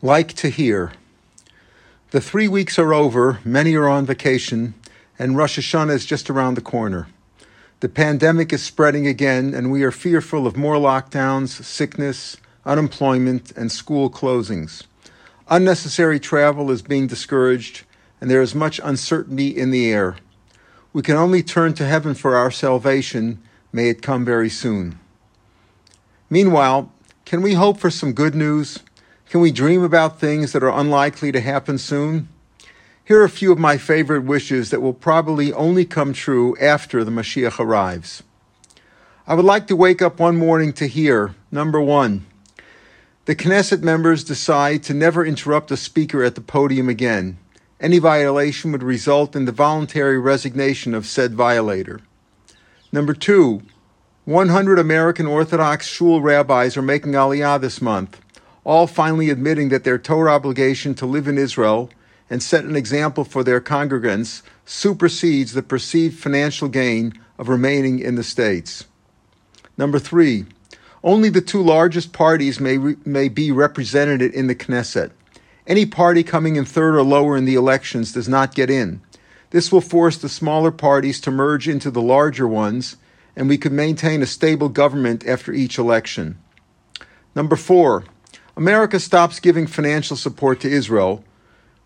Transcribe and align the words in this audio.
like 0.00 0.32
to 0.32 0.48
hear. 0.48 0.92
The 2.10 2.20
three 2.20 2.46
weeks 2.46 2.78
are 2.78 2.94
over, 2.94 3.40
many 3.44 3.74
are 3.74 3.88
on 3.88 4.06
vacation, 4.06 4.74
and 5.18 5.36
Rosh 5.36 5.58
Hashanah 5.58 5.92
is 5.92 6.06
just 6.06 6.30
around 6.30 6.54
the 6.54 6.60
corner. 6.60 7.08
The 7.80 7.88
pandemic 7.88 8.52
is 8.52 8.62
spreading 8.62 9.08
again, 9.08 9.54
and 9.54 9.72
we 9.72 9.82
are 9.82 9.90
fearful 9.90 10.46
of 10.46 10.56
more 10.56 10.76
lockdowns, 10.76 11.64
sickness, 11.64 12.36
unemployment, 12.64 13.50
and 13.56 13.72
school 13.72 14.08
closings. 14.08 14.84
Unnecessary 15.48 16.20
travel 16.20 16.70
is 16.70 16.82
being 16.82 17.08
discouraged, 17.08 17.82
and 18.20 18.30
there 18.30 18.42
is 18.42 18.54
much 18.54 18.80
uncertainty 18.84 19.48
in 19.48 19.70
the 19.72 19.90
air. 19.90 20.16
We 20.92 21.02
can 21.02 21.16
only 21.16 21.42
turn 21.42 21.74
to 21.74 21.86
heaven 21.86 22.14
for 22.14 22.36
our 22.36 22.52
salvation. 22.52 23.40
May 23.72 23.88
it 23.88 24.02
come 24.02 24.24
very 24.24 24.48
soon. 24.48 24.98
Meanwhile, 26.30 26.92
can 27.24 27.42
we 27.42 27.54
hope 27.54 27.78
for 27.78 27.90
some 27.90 28.12
good 28.12 28.34
news? 28.34 28.78
Can 29.28 29.42
we 29.42 29.52
dream 29.52 29.82
about 29.82 30.18
things 30.18 30.52
that 30.52 30.62
are 30.62 30.70
unlikely 30.70 31.32
to 31.32 31.40
happen 31.42 31.76
soon? 31.76 32.30
Here 33.04 33.20
are 33.20 33.24
a 33.24 33.30
few 33.30 33.52
of 33.52 33.58
my 33.58 33.76
favorite 33.76 34.24
wishes 34.24 34.70
that 34.70 34.80
will 34.80 34.94
probably 34.94 35.52
only 35.52 35.84
come 35.84 36.14
true 36.14 36.56
after 36.58 37.04
the 37.04 37.10
Mashiach 37.10 37.58
arrives. 37.58 38.22
I 39.26 39.34
would 39.34 39.44
like 39.44 39.66
to 39.66 39.76
wake 39.76 40.00
up 40.00 40.18
one 40.18 40.36
morning 40.36 40.72
to 40.74 40.86
hear 40.86 41.34
number 41.50 41.78
one, 41.78 42.24
the 43.26 43.36
Knesset 43.36 43.82
members 43.82 44.24
decide 44.24 44.82
to 44.84 44.94
never 44.94 45.26
interrupt 45.26 45.70
a 45.70 45.76
speaker 45.76 46.24
at 46.24 46.34
the 46.34 46.40
podium 46.40 46.88
again. 46.88 47.36
Any 47.78 47.98
violation 47.98 48.72
would 48.72 48.82
result 48.82 49.36
in 49.36 49.44
the 49.44 49.52
voluntary 49.52 50.18
resignation 50.18 50.94
of 50.94 51.04
said 51.04 51.34
violator. 51.34 52.00
Number 52.90 53.12
two, 53.12 53.60
100 54.24 54.78
American 54.78 55.26
Orthodox 55.26 55.86
shul 55.86 56.22
rabbis 56.22 56.78
are 56.78 56.82
making 56.82 57.12
aliyah 57.12 57.60
this 57.60 57.82
month 57.82 58.18
all 58.68 58.86
finally 58.86 59.30
admitting 59.30 59.70
that 59.70 59.84
their 59.84 59.96
Torah 59.96 60.34
obligation 60.34 60.94
to 60.94 61.06
live 61.06 61.26
in 61.26 61.38
Israel 61.38 61.88
and 62.28 62.42
set 62.42 62.66
an 62.66 62.76
example 62.76 63.24
for 63.24 63.42
their 63.42 63.62
congregants 63.62 64.42
supersedes 64.66 65.54
the 65.54 65.62
perceived 65.62 66.18
financial 66.18 66.68
gain 66.68 67.18
of 67.38 67.48
remaining 67.48 67.98
in 67.98 68.16
the 68.16 68.22
States. 68.22 68.84
Number 69.78 69.98
three, 69.98 70.44
only 71.02 71.30
the 71.30 71.40
two 71.40 71.62
largest 71.62 72.12
parties 72.12 72.60
may, 72.60 72.76
re- 72.76 72.96
may 73.06 73.30
be 73.30 73.50
represented 73.50 74.20
in 74.20 74.48
the 74.48 74.54
Knesset. 74.54 75.12
Any 75.66 75.86
party 75.86 76.22
coming 76.22 76.56
in 76.56 76.66
third 76.66 76.94
or 76.94 77.02
lower 77.02 77.38
in 77.38 77.46
the 77.46 77.54
elections 77.54 78.12
does 78.12 78.28
not 78.28 78.54
get 78.54 78.68
in. 78.68 79.00
This 79.48 79.72
will 79.72 79.80
force 79.80 80.18
the 80.18 80.28
smaller 80.28 80.72
parties 80.72 81.22
to 81.22 81.30
merge 81.30 81.68
into 81.68 81.90
the 81.90 82.02
larger 82.02 82.46
ones, 82.46 82.98
and 83.34 83.48
we 83.48 83.56
could 83.56 83.72
maintain 83.72 84.20
a 84.20 84.26
stable 84.26 84.68
government 84.68 85.26
after 85.26 85.54
each 85.54 85.78
election. 85.78 86.36
Number 87.34 87.56
four, 87.56 88.04
America 88.58 88.98
stops 88.98 89.38
giving 89.38 89.68
financial 89.68 90.16
support 90.16 90.58
to 90.58 90.68
Israel, 90.68 91.22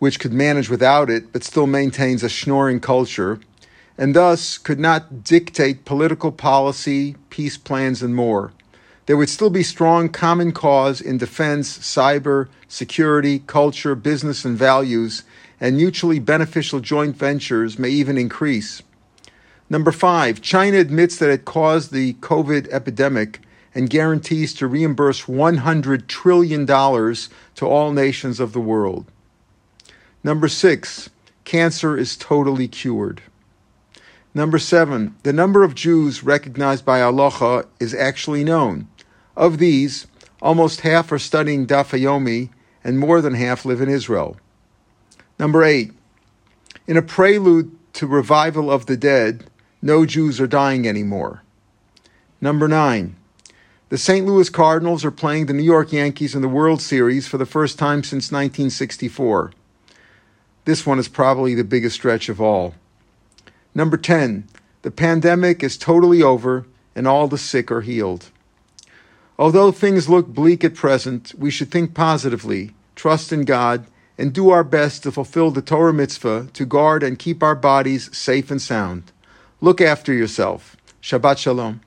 which 0.00 0.20
could 0.20 0.34
manage 0.34 0.68
without 0.68 1.08
it 1.08 1.32
but 1.32 1.42
still 1.42 1.66
maintains 1.66 2.22
a 2.22 2.28
schnorring 2.28 2.78
culture, 2.78 3.40
and 3.96 4.14
thus 4.14 4.58
could 4.58 4.78
not 4.78 5.24
dictate 5.24 5.86
political 5.86 6.30
policy, 6.30 7.16
peace 7.30 7.56
plans, 7.56 8.02
and 8.02 8.14
more. 8.14 8.52
There 9.06 9.16
would 9.16 9.30
still 9.30 9.48
be 9.48 9.62
strong 9.62 10.10
common 10.10 10.52
cause 10.52 11.00
in 11.00 11.16
defense, 11.16 11.78
cyber, 11.78 12.48
security, 12.68 13.38
culture, 13.38 13.94
business, 13.94 14.44
and 14.44 14.54
values, 14.54 15.22
and 15.58 15.74
mutually 15.74 16.18
beneficial 16.18 16.80
joint 16.80 17.16
ventures 17.16 17.78
may 17.78 17.88
even 17.88 18.18
increase. 18.18 18.82
Number 19.70 19.90
five, 19.90 20.42
China 20.42 20.76
admits 20.76 21.16
that 21.16 21.30
it 21.30 21.46
caused 21.46 21.92
the 21.92 22.12
COVID 22.20 22.68
epidemic 22.68 23.40
and 23.74 23.90
guarantees 23.90 24.54
to 24.54 24.66
reimburse 24.66 25.22
$100 25.22 26.06
trillion 26.06 26.66
to 26.66 27.66
all 27.66 27.92
nations 27.92 28.40
of 28.40 28.52
the 28.52 28.60
world. 28.60 29.06
Number 30.24 30.48
six, 30.48 31.10
cancer 31.44 31.96
is 31.96 32.16
totally 32.16 32.68
cured. 32.68 33.22
Number 34.34 34.58
seven, 34.58 35.16
the 35.22 35.32
number 35.32 35.62
of 35.64 35.74
Jews 35.74 36.22
recognized 36.22 36.84
by 36.84 37.00
halacha 37.00 37.66
is 37.80 37.94
actually 37.94 38.44
known. 38.44 38.88
Of 39.36 39.58
these, 39.58 40.06
almost 40.42 40.82
half 40.82 41.10
are 41.12 41.18
studying 41.18 41.66
Daf 41.66 41.98
Yomi, 41.98 42.50
and 42.84 42.98
more 42.98 43.20
than 43.20 43.34
half 43.34 43.64
live 43.64 43.80
in 43.80 43.88
Israel. 43.88 44.36
Number 45.38 45.62
eight, 45.62 45.92
in 46.86 46.96
a 46.96 47.02
prelude 47.02 47.76
to 47.94 48.06
revival 48.06 48.70
of 48.70 48.86
the 48.86 48.96
dead, 48.96 49.44
no 49.82 50.06
Jews 50.06 50.40
are 50.40 50.46
dying 50.46 50.86
anymore. 50.86 51.42
Number 52.40 52.68
nine, 52.68 53.16
the 53.88 53.98
St. 53.98 54.26
Louis 54.26 54.50
Cardinals 54.50 55.04
are 55.04 55.10
playing 55.10 55.46
the 55.46 55.54
New 55.54 55.62
York 55.62 55.92
Yankees 55.92 56.34
in 56.34 56.42
the 56.42 56.48
World 56.48 56.82
Series 56.82 57.26
for 57.26 57.38
the 57.38 57.46
first 57.46 57.78
time 57.78 58.02
since 58.02 58.30
1964. 58.30 59.52
This 60.66 60.84
one 60.84 60.98
is 60.98 61.08
probably 61.08 61.54
the 61.54 61.64
biggest 61.64 61.96
stretch 61.96 62.28
of 62.28 62.40
all. 62.40 62.74
Number 63.74 63.96
10. 63.96 64.46
The 64.82 64.90
pandemic 64.90 65.62
is 65.62 65.78
totally 65.78 66.22
over 66.22 66.66
and 66.94 67.08
all 67.08 67.28
the 67.28 67.38
sick 67.38 67.70
are 67.70 67.80
healed. 67.80 68.30
Although 69.38 69.72
things 69.72 70.08
look 70.08 70.26
bleak 70.26 70.64
at 70.64 70.74
present, 70.74 71.32
we 71.38 71.50
should 71.50 71.70
think 71.70 71.94
positively, 71.94 72.74
trust 72.94 73.32
in 73.32 73.44
God, 73.44 73.86
and 74.18 74.32
do 74.32 74.50
our 74.50 74.64
best 74.64 75.04
to 75.04 75.12
fulfill 75.12 75.50
the 75.50 75.62
Torah 75.62 75.94
mitzvah 75.94 76.48
to 76.52 76.66
guard 76.66 77.02
and 77.02 77.18
keep 77.18 77.42
our 77.42 77.54
bodies 77.54 78.14
safe 78.14 78.50
and 78.50 78.60
sound. 78.60 79.12
Look 79.60 79.80
after 79.80 80.12
yourself. 80.12 80.76
Shabbat 81.00 81.38
Shalom. 81.38 81.80